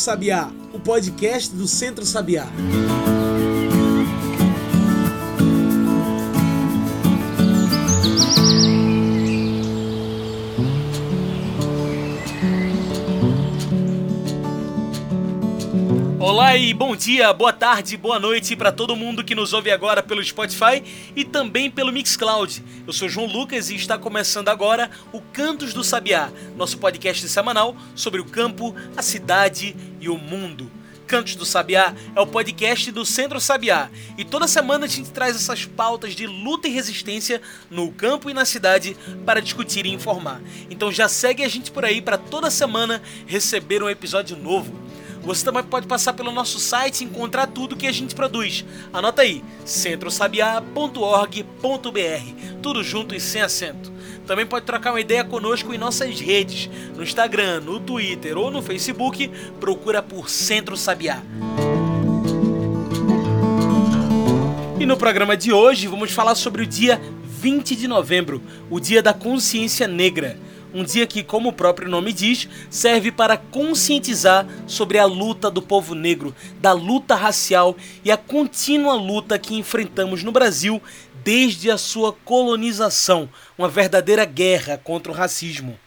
[0.00, 2.46] Sabiá, o podcast do Centro Sabiá.
[16.18, 20.02] Olá e bom dia, boa tarde, boa noite para todo mundo que nos ouve agora
[20.02, 20.82] pelo Spotify
[21.14, 22.64] e também pelo Mixcloud.
[22.86, 27.76] Eu sou João Lucas e está começando agora o Cantos do Sabiá, nosso podcast semanal
[27.94, 30.70] sobre o campo, a cidade e o mundo.
[31.06, 35.34] Cantos do Sabiá é o podcast do Centro Sabiá e toda semana a gente traz
[35.34, 38.96] essas pautas de luta e resistência no campo e na cidade
[39.26, 40.40] para discutir e informar.
[40.70, 44.72] Então já segue a gente por aí para toda semana receber um episódio novo.
[45.22, 48.64] Você também pode passar pelo nosso site e encontrar tudo que a gente produz.
[48.92, 53.92] Anota aí, centrosabiá.org.br, tudo junto e sem acento.
[54.30, 58.62] Também pode trocar uma ideia conosco em nossas redes, no Instagram, no Twitter ou no
[58.62, 59.28] Facebook,
[59.58, 61.20] procura por Centro Sabiá.
[64.78, 69.02] E no programa de hoje vamos falar sobre o dia 20 de novembro, o Dia
[69.02, 70.38] da Consciência Negra.
[70.72, 75.60] Um dia que, como o próprio nome diz, serve para conscientizar sobre a luta do
[75.60, 80.80] povo negro, da luta racial e a contínua luta que enfrentamos no Brasil
[81.24, 85.78] desde a sua colonização, uma verdadeira guerra contra o racismo.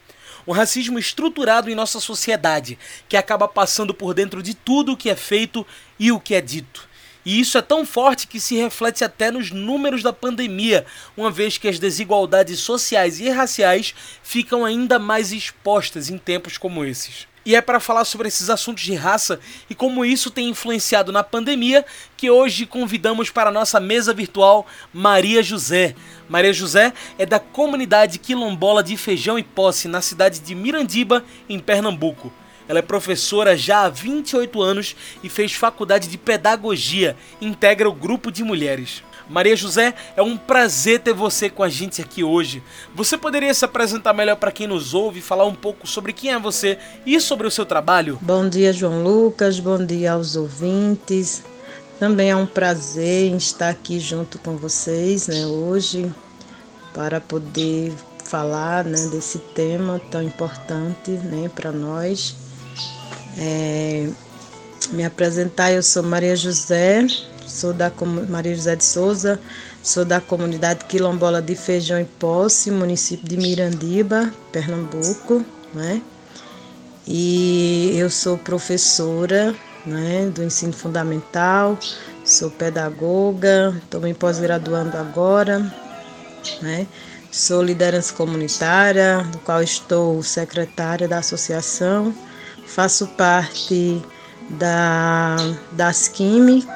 [0.46, 5.08] Um racismo estruturado em nossa sociedade, que acaba passando por dentro de tudo o que
[5.08, 5.66] é feito
[5.98, 6.88] e o que é dito.
[7.24, 10.84] E isso é tão forte que se reflete até nos números da pandemia,
[11.16, 16.84] uma vez que as desigualdades sociais e raciais ficam ainda mais expostas em tempos como
[16.84, 17.26] esses.
[17.46, 21.22] E é para falar sobre esses assuntos de raça e como isso tem influenciado na
[21.22, 21.84] pandemia
[22.16, 25.94] que hoje convidamos para a nossa mesa virtual Maria José.
[26.26, 31.58] Maria José é da comunidade quilombola de Feijão e Posse, na cidade de Mirandiba, em
[31.58, 32.32] Pernambuco.
[32.66, 37.14] Ela é professora já há 28 anos e fez faculdade de pedagogia.
[37.42, 39.02] Integra o grupo de mulheres.
[39.34, 42.62] Maria José, é um prazer ter você com a gente aqui hoje.
[42.94, 46.38] Você poderia se apresentar melhor para quem nos ouve, falar um pouco sobre quem é
[46.38, 48.16] você e sobre o seu trabalho?
[48.22, 49.58] Bom dia, João Lucas.
[49.58, 51.42] Bom dia aos ouvintes.
[51.98, 56.14] Também é um prazer estar aqui junto com vocês, né, hoje,
[56.92, 57.92] para poder
[58.24, 62.36] falar, né, desse tema tão importante, né, para nós.
[63.36, 64.08] É,
[64.92, 67.04] me apresentar, eu sou Maria José,
[67.54, 67.90] sou da
[68.28, 69.40] Maria José de Souza,
[69.82, 76.02] sou da comunidade quilombola de Feijão e Posse, município de Mirandiba, Pernambuco, né?
[77.06, 79.54] E eu sou professora,
[79.86, 81.78] né, do ensino fundamental,
[82.24, 85.60] sou pedagoga, estou me pós-graduando agora,
[86.60, 86.86] né?
[87.30, 92.14] Sou liderança comunitária, do qual estou secretária da associação
[92.66, 94.02] faço parte
[94.50, 95.36] da,
[95.72, 95.92] da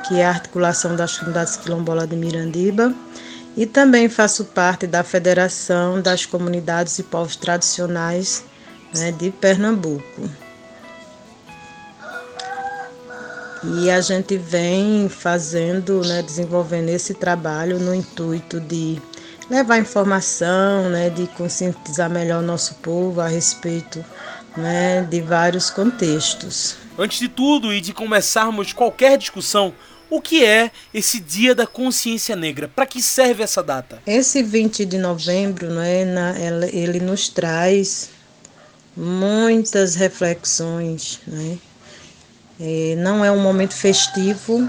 [0.09, 2.95] que é a articulação das comunidades quilombolas de Mirandiba,
[3.57, 8.45] e também faço parte da Federação das Comunidades e Povos Tradicionais
[8.95, 10.31] né, de Pernambuco.
[13.65, 19.03] E a gente vem fazendo, né, desenvolvendo esse trabalho no intuito de
[19.51, 24.05] levar informação, né, de conscientizar melhor o nosso povo a respeito
[24.57, 26.77] né, de vários contextos.
[26.99, 29.73] Antes de tudo e de começarmos qualquer discussão,
[30.11, 32.67] o que é esse Dia da Consciência Negra?
[32.67, 34.03] Para que serve essa data?
[34.05, 36.03] Esse 20 de novembro, né,
[36.73, 38.11] ele nos traz
[38.97, 41.21] muitas reflexões.
[41.25, 41.59] Né?
[42.99, 44.69] Não é um momento festivo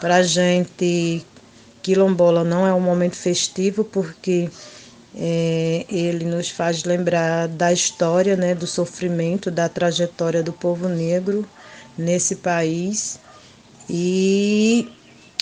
[0.00, 1.24] para a gente
[1.82, 4.50] quilombola, não é um momento festivo porque
[5.16, 11.46] é, ele nos faz lembrar da história, né, do sofrimento, da trajetória do povo negro
[11.96, 13.18] nesse país.
[13.88, 14.88] E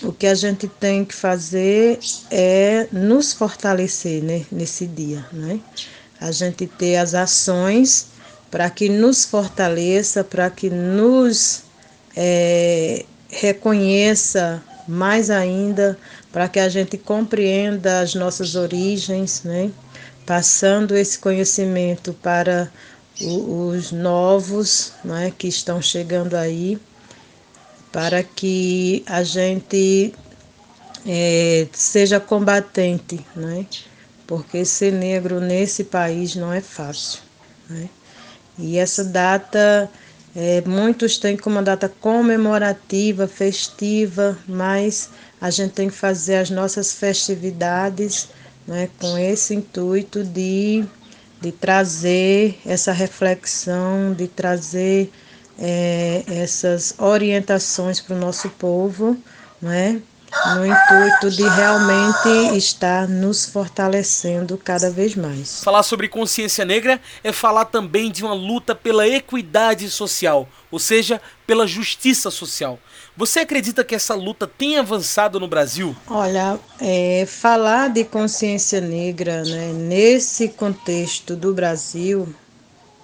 [0.03, 1.99] o que a gente tem que fazer
[2.31, 5.25] é nos fortalecer né, nesse dia.
[5.32, 5.61] Né?
[6.21, 8.08] A gente ter as ações
[8.50, 11.62] para que nos fortaleça, para que nos
[12.14, 15.97] é, reconheça mais ainda
[16.32, 19.70] para que a gente compreenda as nossas origens, né?
[20.25, 22.73] passando esse conhecimento para
[23.20, 25.32] os novos né?
[25.37, 26.79] que estão chegando aí,
[27.93, 30.14] para que a gente
[31.06, 33.67] é, seja combatente, né?
[34.26, 37.20] porque ser negro nesse país não é fácil.
[37.69, 37.90] Né?
[38.58, 39.90] E essa data,
[40.35, 45.11] é, muitos têm como uma data comemorativa, festiva, mas
[45.43, 48.29] a gente tem que fazer as nossas festividades
[48.65, 50.85] né, com esse intuito de,
[51.41, 55.11] de trazer essa reflexão, de trazer
[55.59, 59.19] é, essas orientações para o nosso povo,
[59.61, 60.00] né?
[60.55, 65.62] no intuito de realmente estar nos fortalecendo cada vez mais.
[65.62, 71.21] Falar sobre consciência negra é falar também de uma luta pela equidade social, ou seja,
[71.47, 72.79] pela justiça social.
[73.14, 75.94] Você acredita que essa luta tem avançado no Brasil?
[76.09, 82.35] Olha, é, falar de consciência negra né, nesse contexto do Brasil,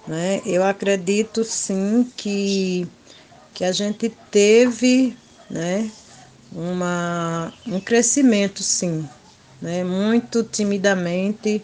[0.07, 2.87] né, eu acredito sim que,
[3.53, 5.15] que a gente teve
[5.47, 5.89] né,
[6.51, 9.07] uma, um crescimento, sim,
[9.61, 9.83] né?
[9.83, 11.63] muito timidamente,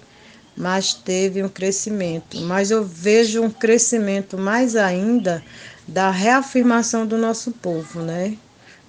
[0.56, 2.40] mas teve um crescimento.
[2.42, 5.44] Mas eu vejo um crescimento mais ainda
[5.88, 8.38] da reafirmação do nosso povo, né?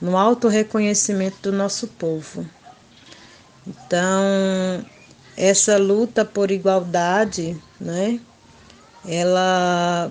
[0.01, 2.47] no auto-reconhecimento do nosso povo.
[3.67, 4.85] Então,
[5.37, 8.21] essa luta por igualdade, né?
[9.07, 10.11] ela,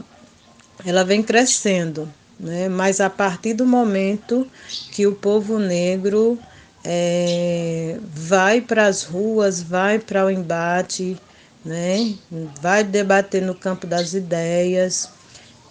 [0.85, 2.69] ela vem crescendo né?
[2.69, 4.47] mas a partir do momento
[4.91, 6.37] que o povo negro
[6.83, 11.17] é, vai para as ruas, vai para o embate,
[11.63, 12.15] né?
[12.61, 15.09] vai debater no campo das ideias,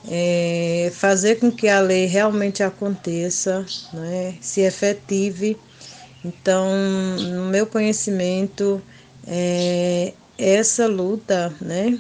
[0.09, 4.35] é, fazer com que a lei realmente aconteça, né?
[4.41, 5.57] se efetive.
[6.25, 6.69] Então,
[7.19, 8.83] no meu conhecimento,
[9.27, 11.99] é, essa luta, né,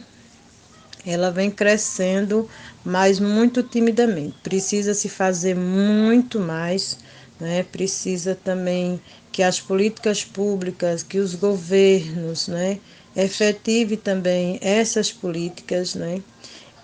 [1.06, 2.48] ela vem crescendo
[2.84, 4.36] mas muito timidamente.
[4.42, 6.98] Precisa se fazer muito mais,
[7.40, 7.62] né?
[7.62, 9.00] precisa também
[9.32, 12.78] que as políticas públicas, que os governos, né,
[13.16, 16.22] efetive também essas políticas, né,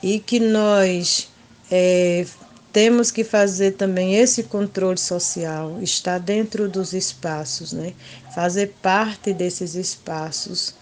[0.03, 1.29] e que nós
[1.71, 2.27] é,
[2.73, 7.95] temos que fazer também esse controle social, estar dentro dos espaços, né,
[8.35, 10.75] fazer parte desses espaços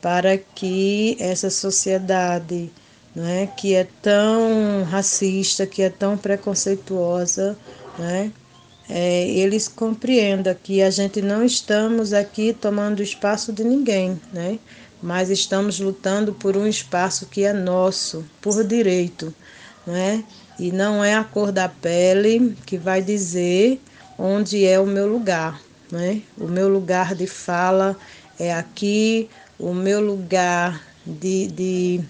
[0.00, 2.70] para que essa sociedade
[3.14, 7.56] né, que é tão racista, que é tão preconceituosa,
[7.98, 8.32] né,
[8.88, 14.58] é, eles compreendam que a gente não estamos aqui tomando espaço de ninguém, né,
[15.02, 19.34] mas estamos lutando por um espaço que é nosso, por direito,
[19.86, 20.24] né,
[20.58, 23.80] e não é a cor da pele que vai dizer
[24.18, 25.60] onde é o meu lugar,
[25.90, 27.96] né, o meu lugar de fala
[28.38, 32.04] é aqui, o meu lugar de, de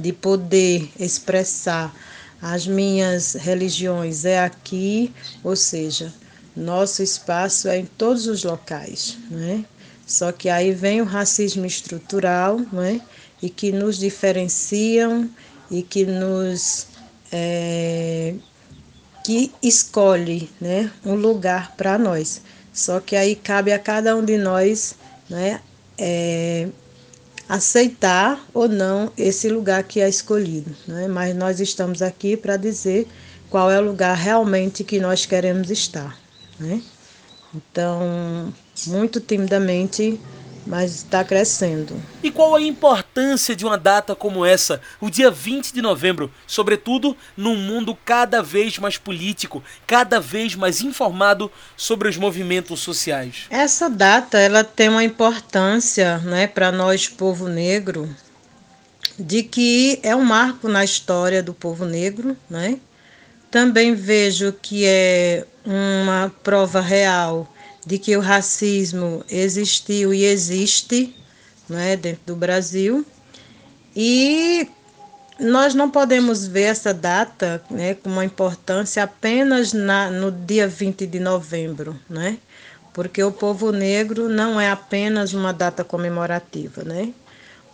[0.00, 1.94] de poder expressar
[2.40, 5.12] as minhas religiões é aqui,
[5.44, 6.12] ou seja,
[6.56, 9.64] nosso espaço é em todos os locais, né?
[10.10, 13.00] Só que aí vem o racismo estrutural, né?
[13.40, 15.30] E que nos diferenciam
[15.70, 16.88] e que nos
[17.30, 18.34] é,
[19.24, 20.90] que escolhe, né?
[21.06, 22.42] Um lugar para nós.
[22.72, 24.96] Só que aí cabe a cada um de nós,
[25.28, 25.60] né?
[25.96, 26.66] É,
[27.48, 30.74] aceitar ou não esse lugar que é escolhido.
[30.88, 31.06] Né?
[31.06, 33.06] Mas nós estamos aqui para dizer
[33.48, 36.18] qual é o lugar realmente que nós queremos estar.
[36.58, 36.82] Né?
[37.54, 38.52] Então,
[38.86, 40.20] muito timidamente,
[40.66, 42.00] mas está crescendo.
[42.22, 47.16] E qual a importância de uma data como essa, o dia 20 de novembro, sobretudo
[47.36, 53.46] num mundo cada vez mais político, cada vez mais informado sobre os movimentos sociais?
[53.50, 58.08] Essa data ela tem uma importância, né, para nós povo negro,
[59.18, 62.78] de que é um marco na história do povo negro, né?
[63.50, 67.52] Também vejo que é uma prova real
[67.90, 71.12] de que o racismo existiu e existe
[71.68, 73.04] né, dentro do Brasil.
[73.96, 74.68] E
[75.40, 81.04] nós não podemos ver essa data né, com uma importância apenas na, no dia 20
[81.04, 82.38] de novembro, né?
[82.92, 86.84] porque o povo negro não é apenas uma data comemorativa.
[86.84, 87.12] Né?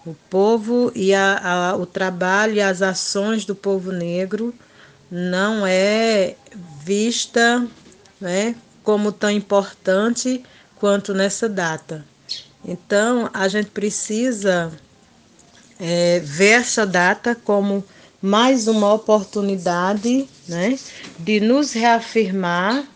[0.07, 1.41] O povo e a,
[1.73, 4.55] a, o trabalho e as ações do povo negro
[5.11, 6.37] não é
[6.83, 7.67] vista
[8.19, 8.55] né,
[8.87, 10.45] como tão importante
[10.77, 12.05] quanto nessa data.
[12.65, 14.73] Então, a gente precisa
[15.81, 17.85] é, ver essa data como
[18.23, 20.79] mais uma oportunidade né,
[21.19, 22.87] de nos reafirmar,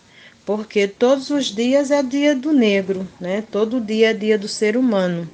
[0.46, 3.42] porque todos os dias é dia do negro, né?
[3.50, 5.28] todo dia é dia do ser humano.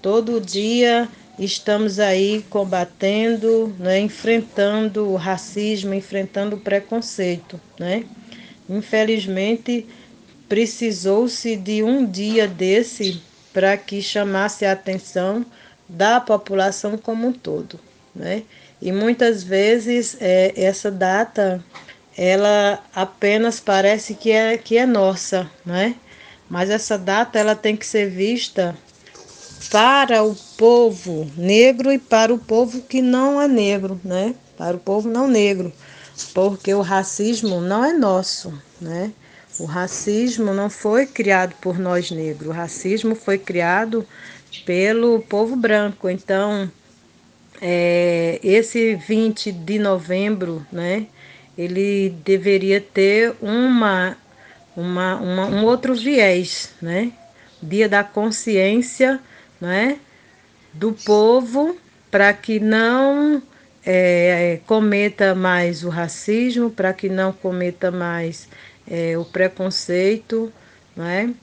[0.00, 1.06] Todo dia
[1.38, 7.60] estamos aí combatendo, né, enfrentando o racismo, enfrentando o preconceito.
[7.78, 8.04] Né?
[8.72, 9.86] Infelizmente,
[10.48, 15.44] precisou-se de um dia desse para que chamasse a atenção
[15.86, 17.78] da população como um todo,
[18.14, 18.42] né?
[18.80, 21.62] E muitas vezes é, essa data
[22.16, 25.94] ela apenas parece que é que é nossa, né?
[26.48, 28.76] Mas essa data ela tem que ser vista
[29.70, 34.34] para o povo negro e para o povo que não é negro, né?
[34.56, 35.72] Para o povo não negro,
[36.34, 39.12] porque o racismo não é nosso, né?
[39.58, 44.06] O racismo não foi criado por nós negros, o racismo foi criado
[44.64, 46.08] pelo povo branco.
[46.08, 46.70] Então,
[47.60, 51.06] é, esse 20 de novembro, né,
[51.56, 54.16] ele deveria ter uma,
[54.76, 57.12] uma, uma, um outro viés, né?
[57.62, 59.20] Dia da consciência,
[59.60, 59.98] né,
[60.72, 61.76] do povo,
[62.10, 63.40] para que não
[63.84, 68.48] é, cometa mais o racismo, para que não cometa mais
[68.88, 70.52] é, o preconceito,
[70.96, 71.34] né?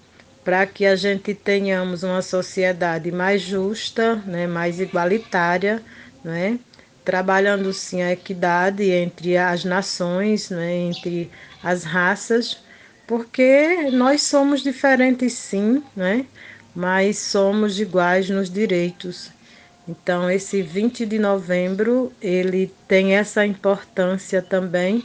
[0.43, 4.48] para que a gente tenhamos uma sociedade mais justa, né?
[4.48, 5.81] mais igualitária,
[6.24, 6.58] né?
[7.03, 10.75] trabalhando sim a equidade entre as nações, né?
[10.75, 11.29] entre
[11.62, 12.63] as raças,
[13.05, 16.25] porque nós somos diferentes sim, né?
[16.74, 19.31] mas somos iguais nos direitos.
[19.89, 25.03] Então, esse 20 de novembro, ele tem essa importância também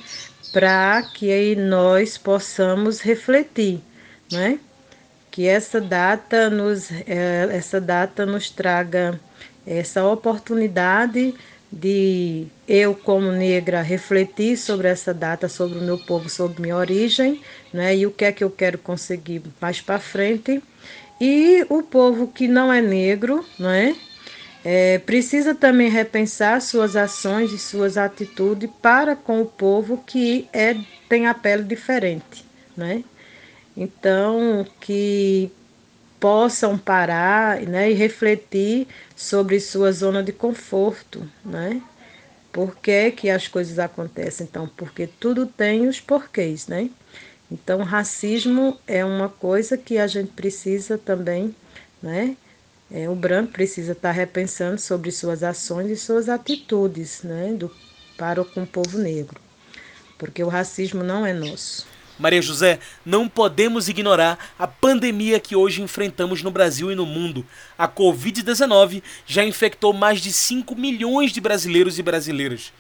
[0.53, 3.81] para que nós possamos refletir,
[4.31, 4.59] né?
[5.31, 9.19] Que essa data nos, é, essa data nos traga
[9.67, 11.35] essa oportunidade
[11.73, 17.41] de eu, como negra, refletir sobre essa data, sobre o meu povo, sobre minha origem,
[17.73, 17.97] né?
[17.97, 20.63] E o que é que eu quero conseguir mais para frente.
[21.19, 23.71] E o povo que não é negro, não
[24.65, 24.95] é?
[24.95, 30.77] É, precisa também repensar suas ações e suas atitudes para com o povo que é,
[31.09, 32.45] tem a pele diferente,
[32.77, 33.05] né?
[33.77, 35.51] Então, que
[36.21, 41.83] possam parar né, e refletir sobre sua zona de conforto, né?
[42.53, 44.47] Por que, que as coisas acontecem?
[44.49, 46.89] Então, porque tudo tem os porquês, né?
[47.51, 51.55] Então, racismo é uma coisa que a gente precisa também,
[52.03, 52.37] né?
[52.97, 57.69] É, o branco precisa estar repensando sobre suas ações e suas atitudes né, do,
[58.17, 59.35] para com o povo negro,
[60.17, 61.85] porque o racismo não é nosso.
[62.17, 67.45] Maria José, não podemos ignorar a pandemia que hoje enfrentamos no Brasil e no mundo.
[67.77, 72.73] A Covid-19 já infectou mais de 5 milhões de brasileiros e brasileiras.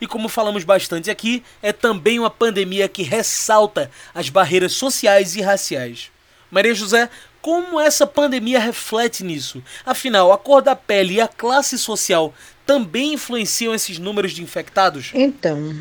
[0.00, 5.42] E como falamos bastante aqui, é também uma pandemia que ressalta as barreiras sociais e
[5.42, 6.10] raciais.
[6.50, 7.10] Maria José,
[7.40, 9.62] como essa pandemia reflete nisso?
[9.84, 12.34] Afinal, a cor da pele e a classe social
[12.66, 15.10] também influenciam esses números de infectados?
[15.14, 15.74] Então,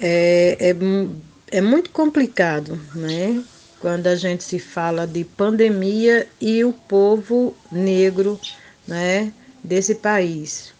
[0.00, 3.42] é, é, é muito complicado, né?
[3.80, 8.40] Quando a gente se fala de pandemia e o povo negro,
[8.86, 10.72] né, desse país.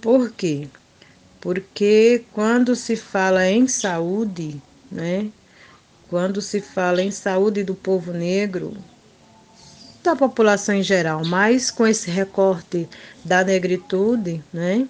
[0.00, 0.68] Por quê?
[1.40, 4.60] Porque quando se fala em saúde,
[4.90, 5.28] né,
[6.08, 8.76] quando se fala em saúde do povo negro,
[10.02, 12.88] da população em geral, mas com esse recorte
[13.24, 14.86] da negritude, né?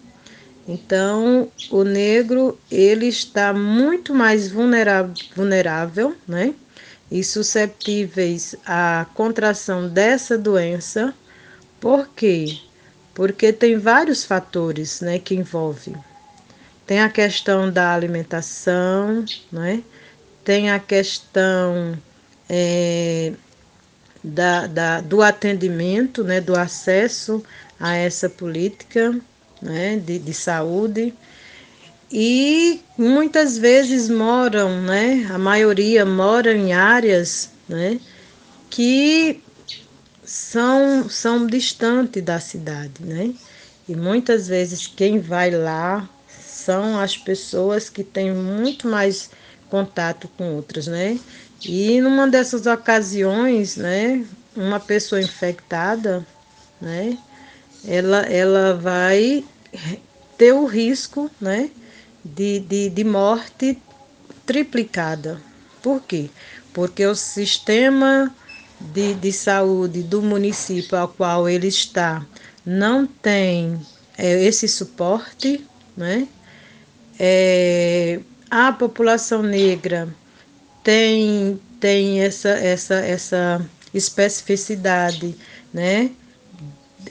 [0.67, 6.55] Então, o negro ele está muito mais vulnerável, né?
[7.11, 11.13] E susceptíveis à contração dessa doença.
[11.81, 12.59] Por quê?
[13.13, 15.95] Porque tem vários fatores, né, que envolvem.
[16.87, 19.83] Tem a questão da alimentação, né?
[20.45, 21.99] Tem a questão
[22.49, 23.33] é,
[24.23, 27.43] da, da, do atendimento, né, do acesso
[27.79, 29.19] a essa política
[29.61, 31.13] né, de, de saúde.
[32.11, 37.99] E muitas vezes moram, né, a maioria mora em áreas né,
[38.69, 39.43] que
[40.25, 42.93] são, são distantes da cidade.
[43.01, 43.35] Né?
[43.89, 46.09] E muitas vezes quem vai lá
[46.47, 49.31] são as pessoas que têm muito mais
[49.69, 51.19] contato com outras, né?
[51.65, 54.25] E numa dessas ocasiões, né,
[54.57, 56.27] uma pessoa infectada,
[56.81, 57.17] né,
[57.87, 59.45] ela, ela vai
[60.37, 61.71] ter o risco, né,
[62.25, 63.79] de, de, de morte
[64.45, 65.41] triplicada.
[65.83, 66.31] Por quê?
[66.73, 68.35] Porque o sistema
[68.81, 72.25] de, de saúde do município ao qual ele está
[72.65, 73.81] não tem
[74.17, 75.65] é, esse suporte,
[75.97, 76.27] né?
[77.19, 80.09] É, a população negra
[80.83, 85.37] tem, tem essa, essa, essa especificidade,
[85.73, 86.11] né?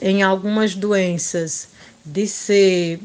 [0.00, 1.68] Em algumas doenças
[2.04, 3.00] de ser,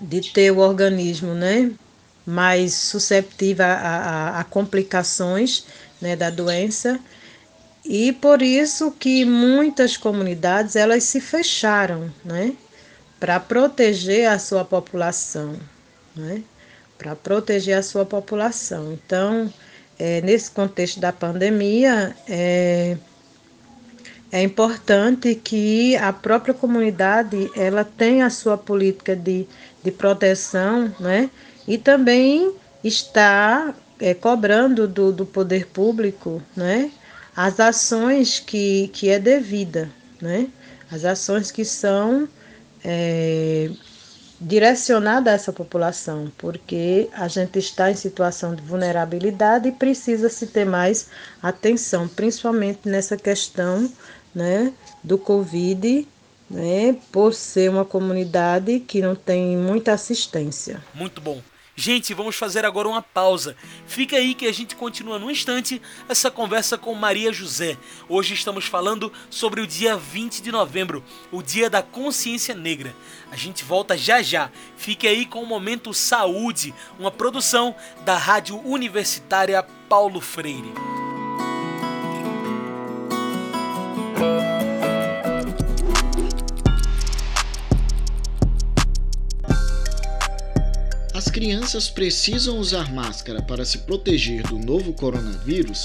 [0.00, 1.70] de ter o organismo, né?
[2.24, 5.64] Mais susceptível a, a, a complicações
[6.00, 7.00] né, da doença
[7.84, 12.54] e por isso que muitas comunidades elas se fecharam, né,
[13.18, 15.58] para proteger a sua população,
[16.14, 16.42] né,
[17.02, 18.92] para proteger a sua população.
[18.92, 19.52] Então,
[19.98, 22.96] é, nesse contexto da pandemia, é,
[24.30, 29.46] é importante que a própria comunidade ela tenha a sua política de,
[29.82, 31.28] de proteção, né?
[31.66, 36.90] E também está é, cobrando do, do poder público né,
[37.36, 39.88] as ações que, que é devida,
[40.20, 40.48] né,
[40.90, 42.28] as ações que são
[42.82, 43.70] é,
[44.42, 50.48] direcionadas a essa população, porque a gente está em situação de vulnerabilidade e precisa se
[50.48, 51.08] ter mais
[51.42, 53.90] atenção, principalmente nessa questão
[54.34, 54.72] né,
[55.02, 56.06] do Covid
[56.50, 60.82] né, por ser uma comunidade que não tem muita assistência.
[60.94, 61.40] Muito bom.
[61.74, 63.56] Gente, vamos fazer agora uma pausa.
[63.86, 67.78] Fica aí que a gente continua no instante essa conversa com Maria José.
[68.06, 72.94] Hoje estamos falando sobre o dia 20 de novembro, o Dia da Consciência Negra.
[73.30, 74.50] A gente volta já já.
[74.76, 77.74] Fique aí com o Momento Saúde, uma produção
[78.04, 80.72] da Rádio Universitária Paulo Freire.
[91.32, 95.82] Crianças precisam usar máscara para se proteger do novo coronavírus?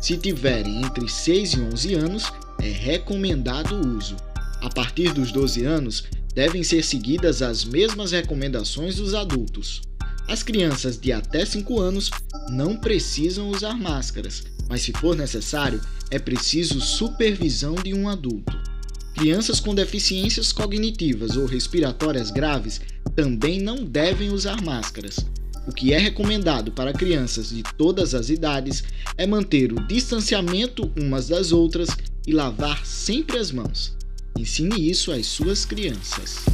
[0.00, 4.16] Se tiverem entre 6 e 11 anos, é recomendado o uso.
[4.62, 6.04] A partir dos 12 anos,
[6.34, 9.82] devem ser seguidas as mesmas recomendações dos adultos.
[10.26, 12.10] As crianças de até 5 anos
[12.48, 18.56] não precisam usar máscaras, mas se for necessário, é preciso supervisão de um adulto.
[19.14, 22.80] Crianças com deficiências cognitivas ou respiratórias graves
[23.18, 25.16] também não devem usar máscaras.
[25.66, 28.84] O que é recomendado para crianças de todas as idades
[29.16, 31.88] é manter o distanciamento umas das outras
[32.24, 33.92] e lavar sempre as mãos.
[34.38, 36.44] Ensine isso às suas crianças.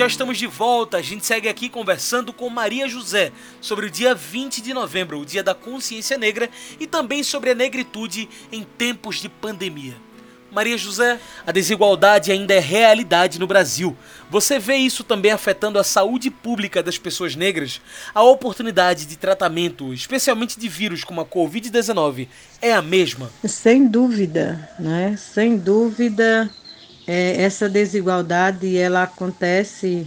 [0.00, 0.96] Já estamos de volta.
[0.96, 3.30] A gente segue aqui conversando com Maria José
[3.60, 7.54] sobre o dia 20 de novembro, o Dia da Consciência Negra, e também sobre a
[7.54, 9.94] negritude em tempos de pandemia.
[10.50, 13.94] Maria José, a desigualdade ainda é realidade no Brasil.
[14.30, 17.78] Você vê isso também afetando a saúde pública das pessoas negras?
[18.14, 22.26] A oportunidade de tratamento, especialmente de vírus como a Covid-19,
[22.62, 23.30] é a mesma?
[23.44, 25.14] Sem dúvida, né?
[25.18, 26.50] Sem dúvida
[27.12, 30.06] é, essa desigualdade ela acontece,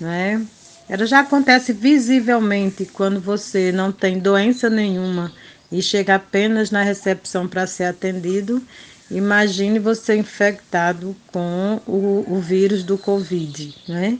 [0.00, 0.40] né?
[0.88, 5.32] Ela já acontece visivelmente quando você não tem doença nenhuma
[5.72, 8.62] e chega apenas na recepção para ser atendido.
[9.10, 14.16] Imagine você infectado com o, o vírus do Covid, né?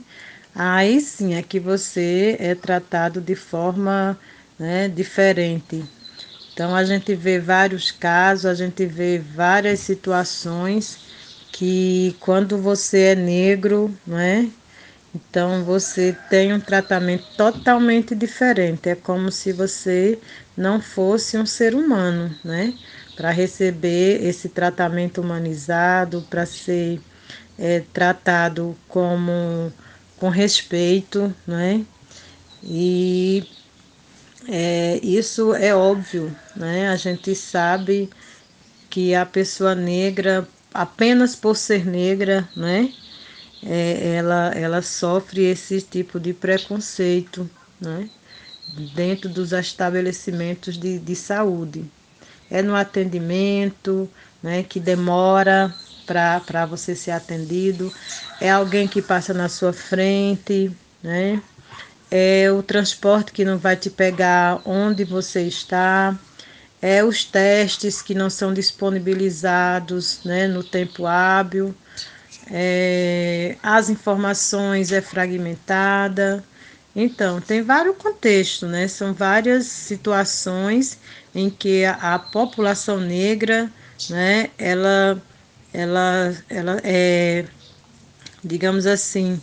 [0.53, 4.19] Aí sim é que você é tratado de forma
[4.59, 5.85] né, diferente.
[6.53, 11.05] Então a gente vê vários casos, a gente vê várias situações
[11.55, 14.45] que quando você é negro, não é?
[15.15, 18.89] Então você tem um tratamento totalmente diferente.
[18.89, 20.19] É como se você
[20.57, 22.73] não fosse um ser humano, né?
[23.15, 26.99] Para receber esse tratamento humanizado, para ser
[27.57, 29.71] é, tratado como
[30.17, 31.85] com respeito, né?
[32.61, 33.47] E
[34.49, 36.89] é, isso é óbvio, né?
[36.89, 38.09] A gente sabe
[38.89, 42.93] que a pessoa negra apenas por ser negra, né?
[43.63, 48.09] É, ela, ela sofre esse tipo de preconceito, né?
[48.93, 51.85] Dentro dos estabelecimentos de, de saúde.
[52.51, 54.09] É no atendimento,
[54.43, 54.63] né?
[54.63, 55.73] Que demora
[56.05, 57.91] para você ser atendido.
[58.41, 61.41] É alguém que passa na sua frente, né?
[62.11, 66.17] É o transporte que não vai te pegar onde você está
[66.85, 71.73] é, os testes que não são disponibilizados né, no tempo hábil,
[72.51, 76.43] é, as informações é fragmentada.
[76.95, 78.87] Então, tem vários contextos, né?
[78.87, 80.99] São várias situações
[81.33, 83.67] em que a, a população negra,
[84.07, 85.19] né, ela,
[85.73, 87.45] ela, ela é,
[88.43, 89.41] digamos assim,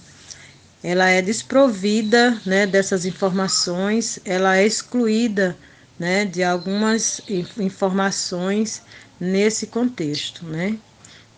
[0.80, 5.56] ela é desprovida né, dessas informações, ela é excluída
[6.02, 7.22] né, de algumas
[7.56, 8.82] informações
[9.20, 10.76] nesse contexto, né?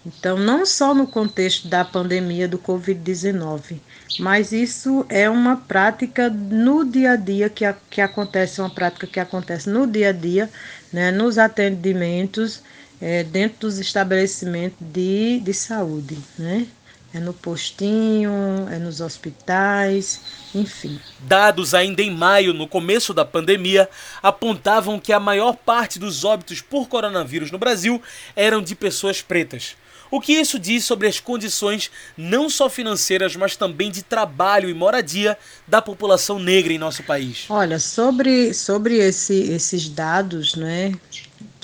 [0.07, 3.79] Então, não só no contexto da pandemia do Covid-19,
[4.19, 9.07] mas isso é uma prática no dia a dia que, a, que acontece, uma prática
[9.07, 10.49] que acontece no dia a dia,
[10.91, 12.63] né, nos atendimentos,
[13.03, 16.67] é, dentro dos estabelecimentos de, de saúde, né?
[17.15, 20.21] É no postinho, é nos hospitais,
[20.53, 20.99] enfim.
[21.21, 23.89] Dados ainda em maio, no começo da pandemia,
[24.21, 28.03] apontavam que a maior parte dos óbitos por coronavírus no Brasil
[28.35, 29.77] eram de pessoas pretas.
[30.11, 34.75] O que isso diz sobre as condições não só financeiras, mas também de trabalho e
[34.75, 37.47] moradia da população negra em nosso país?
[37.49, 40.93] Olha, sobre, sobre esse, esses dados, né,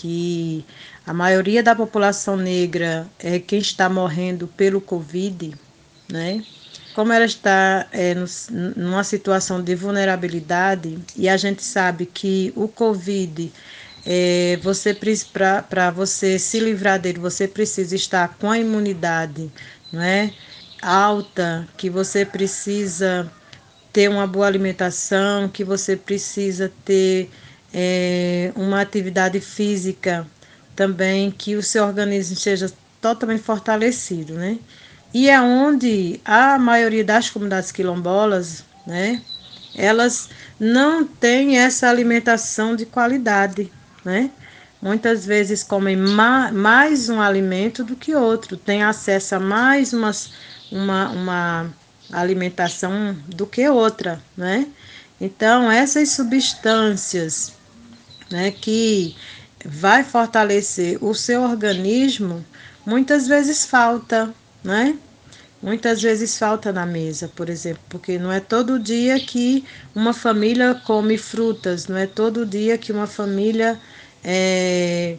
[0.01, 0.65] que
[1.07, 5.55] a maioria da população negra é quem está morrendo pelo Covid,
[6.11, 6.43] né?
[6.95, 8.27] Como ela está é, no,
[8.77, 13.53] numa situação de vulnerabilidade e a gente sabe que o Covid
[14.07, 14.97] é, você
[15.69, 19.51] para você se livrar dele, você precisa estar com a imunidade,
[19.93, 20.33] não é?
[20.81, 23.31] alta, que você precisa
[23.93, 27.29] ter uma boa alimentação, que você precisa ter
[27.73, 30.27] é, uma atividade física
[30.75, 34.59] também, que o seu organismo seja totalmente fortalecido, né?
[35.13, 39.21] E é onde a maioria das comunidades quilombolas, né,
[39.75, 40.29] elas
[40.59, 43.73] não têm essa alimentação de qualidade,
[44.05, 44.31] né?
[44.81, 50.31] Muitas vezes comem ma mais um alimento do que outro, têm acesso a mais umas,
[50.73, 51.71] uma, uma
[52.13, 54.67] alimentação do que outra, né?
[55.21, 57.53] Então, essas substâncias
[58.31, 59.15] né, que
[59.65, 62.45] vai fortalecer o seu organismo,
[62.87, 64.33] muitas vezes falta,
[64.65, 64.97] né?
[65.63, 69.63] Muitas vezes falta na mesa, por exemplo, porque não é todo dia que
[69.95, 73.79] uma família come frutas, não é todo dia que uma família
[74.25, 75.19] é,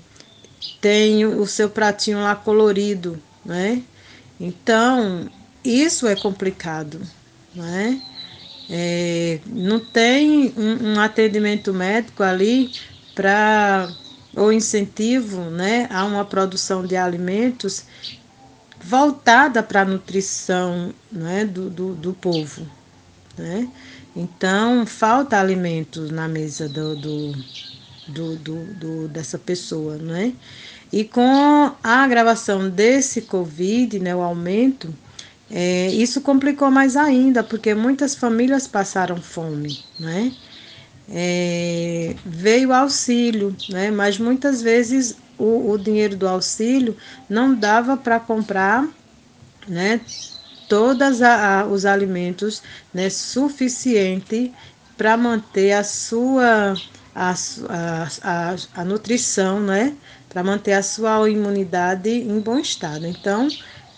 [0.80, 3.84] tem o seu pratinho lá colorido, né?
[4.40, 5.30] Então,
[5.64, 7.00] isso é complicado,
[7.54, 8.02] né?
[8.68, 12.72] É, não tem um, um atendimento médico ali
[13.22, 13.88] para
[14.36, 17.84] o incentivo né, a uma produção de alimentos
[18.84, 22.66] voltada para a nutrição né, do, do, do povo.
[23.38, 23.70] Né?
[24.16, 27.32] Então, falta alimentos na mesa do, do,
[28.08, 28.36] do,
[28.74, 29.98] do, dessa pessoa.
[29.98, 30.34] Né?
[30.92, 34.92] E com a agravação desse Covid, né, o aumento,
[35.52, 40.32] é, isso complicou mais ainda, porque muitas famílias passaram fome, né?
[41.14, 43.92] É, veio auxílio, né?
[43.92, 46.96] Mas muitas vezes o, o dinheiro do auxílio
[47.30, 48.88] não dava para comprar,
[49.68, 50.00] né?
[50.70, 51.20] Todos
[51.70, 54.54] os alimentos né, suficiente
[54.96, 56.76] para manter a sua
[57.14, 57.34] a,
[58.24, 59.94] a, a, nutrição, né?
[60.30, 63.06] Para manter a sua imunidade em bom estado.
[63.06, 63.50] Então,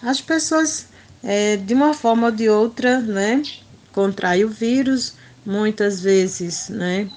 [0.01, 0.87] as pessoas
[1.23, 3.41] é, de uma forma ou de outra, né,
[3.91, 7.09] contrai o vírus, muitas vezes, né,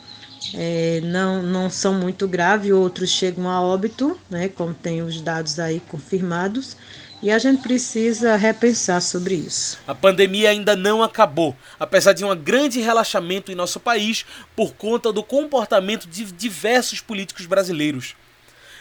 [0.54, 5.58] é, não, não são muito graves, outros chegam a óbito, né, como tem os dados
[5.58, 6.76] aí confirmados,
[7.22, 9.78] e a gente precisa repensar sobre isso.
[9.86, 15.12] A pandemia ainda não acabou, apesar de um grande relaxamento em nosso país por conta
[15.12, 18.14] do comportamento de diversos políticos brasileiros.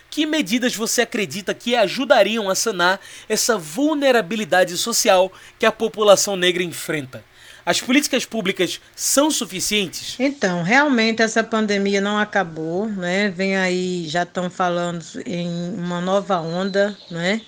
[0.10, 6.64] Que medidas você acredita que ajudariam a sanar essa vulnerabilidade social que a população negra
[6.64, 7.24] enfrenta?
[7.66, 10.16] As políticas públicas são suficientes?
[10.20, 13.30] Então, realmente essa pandemia não acabou, né?
[13.30, 17.42] Vem aí, já estão falando em uma nova onda, né?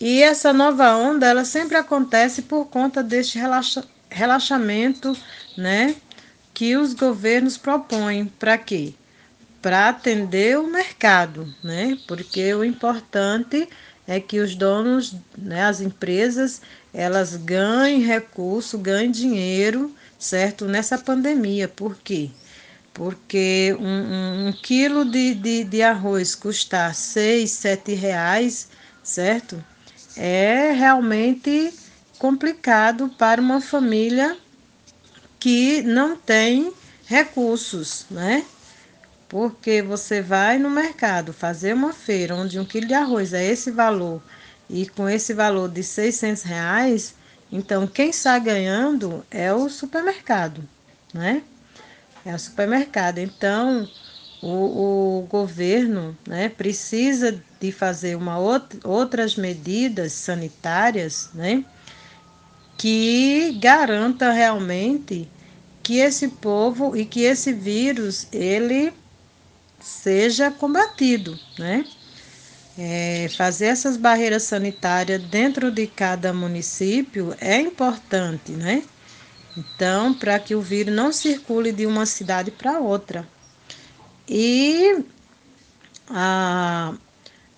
[0.00, 5.16] E essa nova onda, ela sempre acontece por conta deste relaxa relaxamento,
[5.56, 5.96] né?
[6.54, 8.26] Que os governos propõem.
[8.26, 8.94] Para quê?
[9.66, 11.98] para atender o mercado, né?
[12.06, 13.68] Porque o importante
[14.06, 16.62] é que os donos, né, as empresas,
[16.96, 20.64] elas ganhem recurso, ganhem dinheiro, certo?
[20.64, 21.68] Nessa pandemia.
[21.68, 22.30] Por quê?
[22.94, 28.68] Porque um, um, um quilo de, de, de, arroz custar seis, sete reais,
[29.02, 29.62] certo?
[30.16, 31.70] É realmente
[32.18, 34.34] complicado para uma família
[35.38, 36.72] que não tem
[37.04, 38.42] recursos, né?
[39.28, 43.70] Porque você vai no mercado fazer uma feira onde um quilo de arroz é esse
[43.70, 44.22] valor
[44.68, 47.14] e com esse valor de 600 reais,
[47.50, 50.62] então quem está ganhando é o supermercado,
[51.14, 51.42] né?
[52.24, 53.18] É o supermercado.
[53.18, 53.88] Então
[54.42, 61.64] o, o governo né, precisa de fazer uma outra, outras medidas sanitárias, né?
[62.76, 65.28] Que garanta realmente
[65.82, 68.92] que esse povo e que esse vírus ele
[69.80, 71.84] seja combatido, né?
[72.78, 78.82] É, fazer essas barreiras sanitárias dentro de cada município é importante, né?
[79.56, 83.26] Então, para que o vírus não circule de uma cidade para outra.
[84.28, 85.02] E
[86.10, 86.94] a,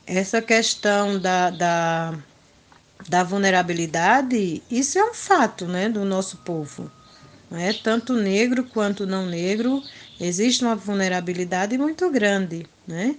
[0.06, 2.14] essa questão da, da,
[3.08, 6.90] da vulnerabilidade, isso é um fato né, do nosso povo.
[7.50, 7.72] Né?
[7.82, 9.82] Tanto negro quanto não negro
[10.20, 13.16] existe uma vulnerabilidade muito grande, né?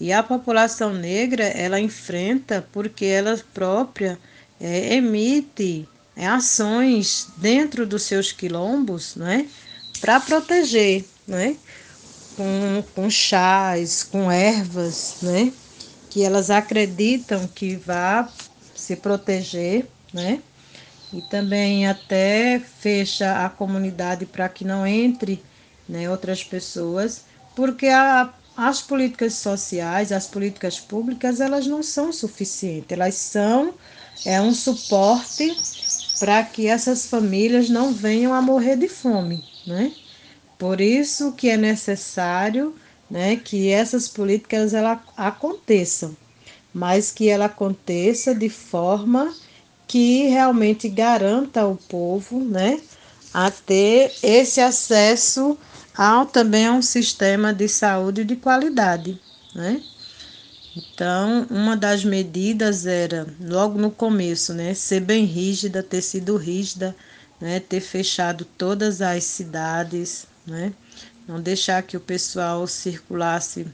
[0.00, 4.18] E a população negra ela enfrenta porque ela própria
[4.58, 5.86] é, emite
[6.16, 9.46] é, ações dentro dos seus quilombos, né?
[10.00, 11.56] Para proteger, né?
[12.40, 15.52] com, com chás, com ervas, né?
[16.08, 18.26] Que elas acreditam que vá
[18.74, 20.40] se proteger, né?
[21.12, 25.42] E também até fecha a comunidade para que não entre
[25.88, 32.90] né, outras pessoas, porque a, as políticas sociais, as políticas públicas, elas não são suficientes,
[32.90, 33.72] elas são
[34.22, 35.56] é um suporte
[36.18, 39.92] para que essas famílias não venham a morrer de fome, né?
[40.58, 42.74] Por isso que é necessário,
[43.10, 46.14] né, que essas políticas ela aconteçam,
[46.70, 49.34] mas que ela aconteça de forma
[49.88, 52.78] que realmente garanta ao povo, né,
[53.32, 55.56] a ter esse acesso
[55.96, 59.20] ao também a um sistema de saúde de qualidade,
[59.54, 59.82] né?
[60.76, 66.94] Então, uma das medidas era, logo no começo, né, ser bem rígida, ter sido rígida,
[67.40, 70.72] né, ter fechado todas as cidades, né,
[71.26, 73.66] não deixar que o pessoal circulasse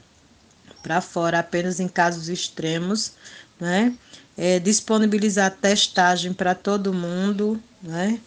[0.81, 3.11] para fora apenas em casos extremos,
[3.59, 3.93] né,
[4.35, 8.19] é, disponibilizar testagem para todo mundo, né,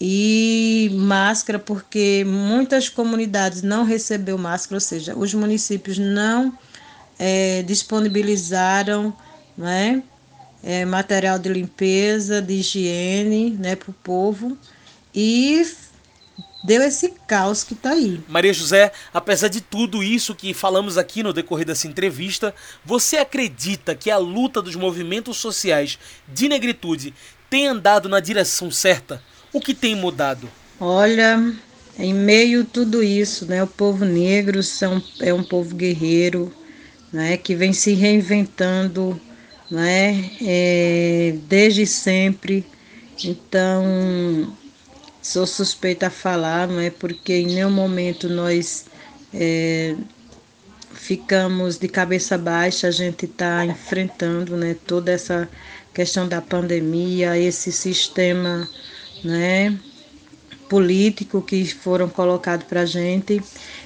[0.00, 6.56] e máscara, porque muitas comunidades não recebeu máscara, ou seja, os municípios não
[7.18, 9.14] é, disponibilizaram
[9.58, 10.02] né,
[10.62, 14.56] é, material de limpeza, de higiene né, para o povo
[15.14, 15.66] e
[16.64, 18.22] deu esse caos que está aí.
[18.26, 23.94] Maria José, apesar de tudo isso que falamos aqui no decorrer dessa entrevista, você acredita
[23.94, 27.12] que a luta dos movimentos sociais de negritude
[27.50, 29.22] tem andado na direção certa?
[29.52, 30.48] O que tem mudado?
[30.78, 31.52] Olha,
[31.98, 36.52] em meio a tudo isso, né, o povo negro são, é um povo guerreiro,
[37.12, 39.20] né, que vem se reinventando
[39.70, 42.64] né, é, desde sempre.
[43.24, 44.56] Então,
[45.20, 48.86] sou suspeita a falar, não é porque em nenhum momento nós
[49.34, 49.94] é,
[50.92, 55.48] ficamos de cabeça baixa, a gente está enfrentando né, toda essa
[55.92, 58.68] questão da pandemia, esse sistema
[59.24, 59.78] né,
[60.68, 63.42] político que foram colocados para a gente.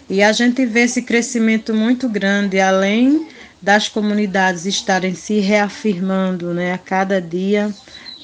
[0.08, 3.26] E a gente vê esse crescimento muito grande, além
[3.60, 7.72] das comunidades estarem se reafirmando né, a cada dia.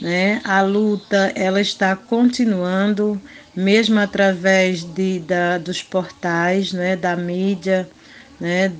[0.00, 3.20] Né, a luta ela está continuando,
[3.54, 7.86] mesmo através de, da, dos portais, né, da mídia,
[8.40, 8.72] né,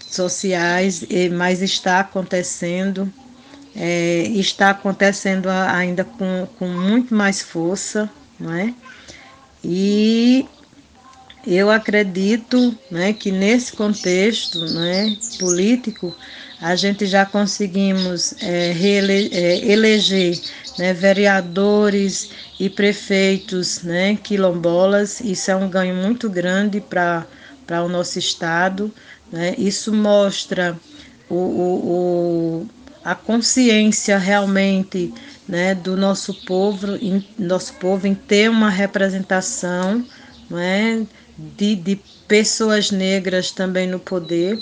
[0.00, 3.10] sociais, mas está acontecendo,
[3.74, 8.74] é, está acontecendo ainda com, com muito mais força, não é?
[9.64, 10.46] E
[11.46, 16.14] eu acredito né, que nesse contexto né, político
[16.60, 20.40] a gente já conseguimos é, reele, é, eleger
[20.78, 25.20] né, vereadores e prefeitos né, quilombolas.
[25.20, 27.26] Isso é um ganho muito grande para
[27.84, 28.92] o nosso estado.
[29.32, 29.56] Né?
[29.58, 30.78] Isso mostra
[31.28, 32.68] o, o, o,
[33.04, 35.12] a consciência realmente
[35.48, 40.04] né, do nosso povo, em, nosso povo em ter uma representação
[40.48, 41.04] né,
[41.36, 44.58] de, de pessoas negras também no poder,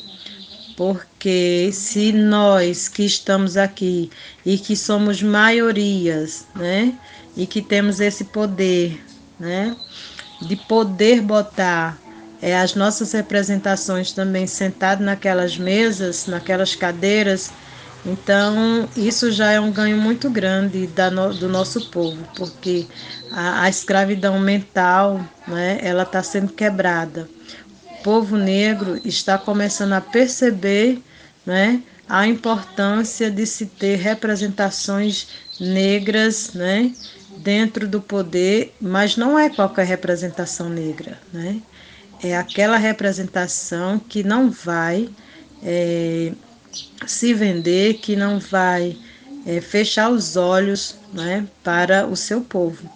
[0.77, 4.11] porque se nós que estamos aqui
[4.45, 6.95] e que somos maiorias, né,
[7.37, 9.05] e que temos esse poder,
[9.39, 9.77] né,
[10.43, 11.99] de poder botar
[12.41, 17.53] é, as nossas representações também sentadas naquelas mesas, naquelas cadeiras,
[18.05, 22.87] então, isso já é um ganho muito grande no, do nosso povo, porque
[23.31, 27.29] a, a escravidão mental, né, ela está sendo quebrada.
[28.01, 31.03] O povo negro está começando a perceber,
[31.45, 36.93] né, a importância de se ter representações negras, né,
[37.37, 41.61] dentro do poder, mas não é qualquer representação negra, né?
[42.23, 45.09] É aquela representação que não vai
[45.63, 46.33] é,
[47.07, 48.97] se vender, que não vai
[49.47, 52.89] é, fechar os olhos né, para o seu povo.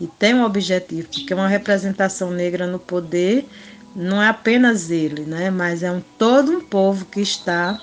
[0.00, 3.46] E tem um objetivo, porque uma representação negra no poder
[3.94, 7.78] não é apenas ele, né, mas é um, todo um povo que está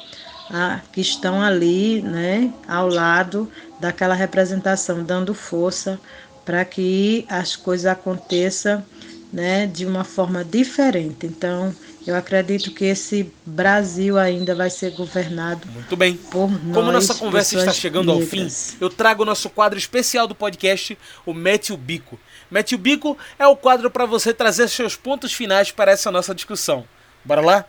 [0.49, 5.99] a, que estão ali né, ao lado daquela representação, dando força
[6.45, 8.83] para que as coisas aconteçam
[9.31, 11.27] né, de uma forma diferente.
[11.27, 11.75] Então,
[12.10, 15.67] eu acredito que esse Brasil ainda vai ser governado.
[15.67, 16.15] Muito bem.
[16.15, 18.24] Por nós, Como nossa conversa está chegando negras.
[18.24, 22.20] ao fim, eu trago o nosso quadro especial do podcast, o Mete o Bico.
[22.50, 26.34] Mete o Bico é o quadro para você trazer seus pontos finais para essa nossa
[26.34, 26.86] discussão.
[27.26, 27.65] Bora lá?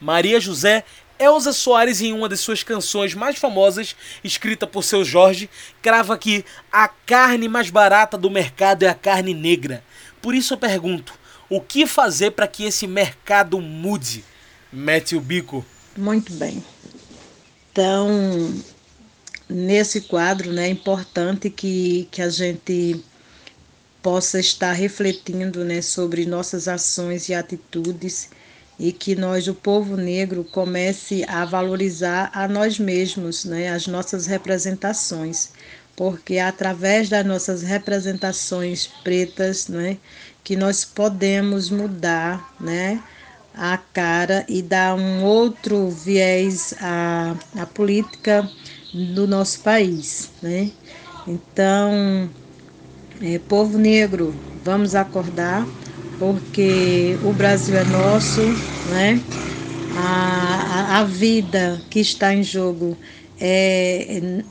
[0.00, 0.84] Maria José
[1.18, 5.48] Elza Soares, em uma de suas canções mais famosas, escrita por seu Jorge,
[5.80, 9.84] crava que a carne mais barata do mercado é a carne negra.
[10.20, 11.14] Por isso eu pergunto:
[11.54, 14.24] O que fazer para que esse mercado mude?
[14.72, 15.64] Mete o bico.
[15.96, 16.60] Muito bem.
[17.70, 18.52] Então,
[19.48, 23.00] nesse quadro, né, é importante que, que a gente
[24.02, 28.30] possa estar refletindo né, sobre nossas ações e atitudes
[28.76, 34.26] e que nós, o povo negro, comece a valorizar a nós mesmos, né, as nossas
[34.26, 35.52] representações,
[35.96, 39.96] porque é através das nossas representações pretas, né,
[40.42, 43.02] que nós podemos mudar, né,
[43.54, 48.48] a cara e dar um outro viés à, à política
[48.92, 50.70] do nosso país, né?
[51.26, 52.28] Então,
[53.22, 55.66] é, povo negro, vamos acordar,
[56.18, 58.40] porque o Brasil é nosso,
[58.90, 59.20] né?
[59.96, 62.96] A, a, a vida que está em jogo
[63.40, 64.42] é,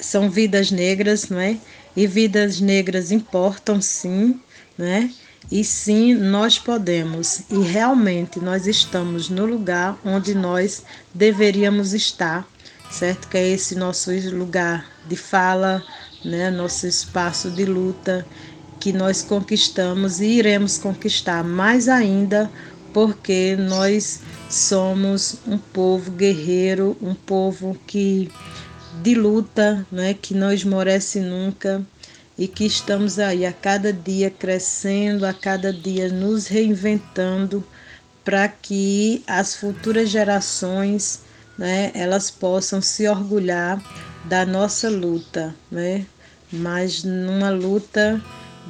[0.00, 1.56] são vidas negras, não é?
[1.96, 4.40] E vidas negras importam sim,
[4.76, 5.10] né?
[5.50, 12.46] E sim, nós podemos, e realmente nós estamos no lugar onde nós deveríamos estar,
[12.90, 13.28] certo?
[13.28, 15.82] Que é esse nosso lugar de fala,
[16.24, 16.50] né?
[16.50, 18.24] Nosso espaço de luta
[18.78, 22.50] que nós conquistamos e iremos conquistar mais ainda,
[22.92, 28.30] porque nós somos um povo guerreiro, um povo que
[29.02, 30.14] de luta, né?
[30.14, 31.84] Que não esmorece nunca
[32.36, 37.62] e que estamos aí a cada dia crescendo, a cada dia nos reinventando
[38.24, 41.20] para que as futuras gerações,
[41.58, 43.82] né, elas possam se orgulhar
[44.24, 46.06] da nossa luta, né?
[46.52, 48.22] Mas numa luta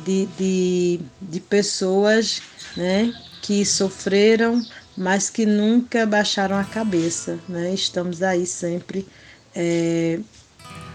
[0.05, 2.43] de, de, de pessoas,
[2.77, 4.65] né, que sofreram,
[4.97, 7.73] mas que nunca baixaram a cabeça, né?
[7.73, 9.07] Estamos aí sempre
[9.55, 10.21] é,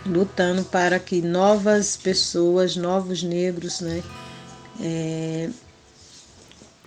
[0.06, 4.04] lutando para que novas pessoas, novos negros, né,
[4.80, 5.50] é,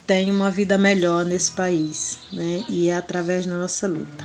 [0.06, 4.24] tenham uma vida melhor nesse país, né, e é através da nossa luta.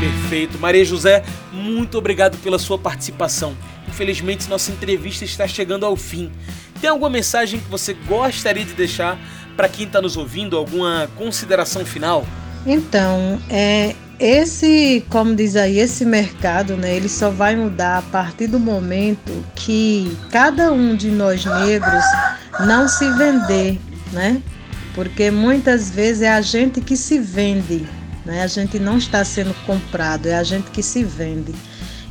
[0.00, 0.58] Perfeito.
[0.58, 3.56] Maria José, muito obrigado pela sua participação.
[3.94, 6.28] Infelizmente, nossa entrevista está chegando ao fim.
[6.80, 9.16] Tem alguma mensagem que você gostaria de deixar
[9.56, 10.56] para quem está nos ouvindo?
[10.56, 12.26] Alguma consideração final?
[12.66, 18.48] Então, é, esse, como diz aí, esse mercado, né, ele só vai mudar a partir
[18.48, 22.04] do momento que cada um de nós negros
[22.66, 23.78] não se vender,
[24.12, 24.42] né?
[24.92, 27.86] Porque muitas vezes é a gente que se vende,
[28.26, 28.42] né?
[28.42, 31.54] A gente não está sendo comprado, é a gente que se vende.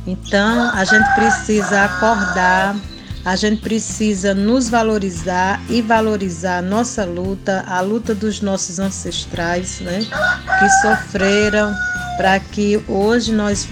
[0.06, 2.76] Então, a gente precisa acordar,
[3.24, 9.80] a gente precisa nos valorizar e valorizar a nossa luta, a luta dos nossos ancestrais,
[9.80, 10.00] né,
[10.58, 11.74] que sofreram
[12.18, 13.66] para que hoje nós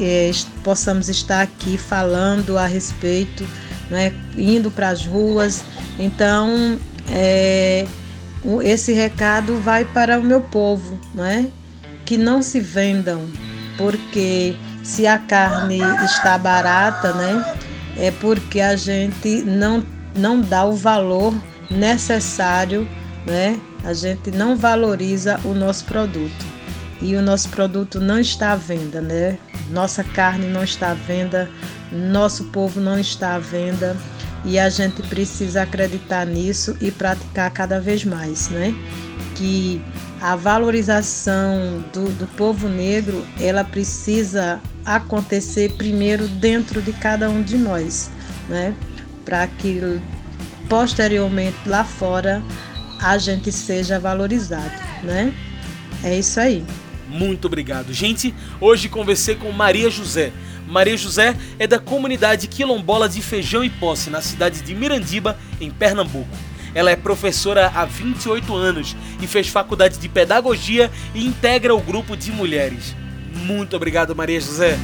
[0.00, 0.30] é,
[0.62, 3.46] possamos estar aqui falando a respeito,
[3.90, 5.64] né, indo para as ruas.
[5.98, 6.78] Então,
[7.10, 7.84] é,
[8.62, 11.48] esse recado vai para o meu povo, né,
[12.04, 13.26] que não se vendam,
[13.76, 14.54] porque
[14.86, 17.56] se a carne está barata, né?
[17.98, 21.34] É porque a gente não, não dá o valor
[21.68, 22.88] necessário,
[23.26, 23.60] né?
[23.84, 26.46] A gente não valoriza o nosso produto.
[27.02, 29.38] E o nosso produto não está à venda, né?
[29.70, 31.50] Nossa carne não está à venda,
[31.90, 33.96] nosso povo não está à venda
[34.44, 38.72] e a gente precisa acreditar nisso e praticar cada vez mais, né?
[39.34, 39.82] Que
[40.20, 47.56] a valorização do, do povo negro ela precisa acontecer primeiro dentro de cada um de
[47.56, 48.10] nós,
[48.48, 48.74] né?
[49.24, 50.00] Para que
[50.68, 52.42] posteriormente lá fora
[53.00, 55.34] a gente seja valorizado, né?
[56.02, 56.64] É isso aí.
[57.08, 57.92] Muito obrigado.
[57.92, 60.32] Gente, hoje conversei com Maria José.
[60.66, 65.70] Maria José é da comunidade quilombola de Feijão e Posse, na cidade de Mirandiba, em
[65.70, 66.28] Pernambuco.
[66.76, 72.14] Ela é professora há 28 anos e fez faculdade de pedagogia e integra o grupo
[72.14, 72.94] de mulheres.
[73.32, 74.78] Muito obrigado, Maria José.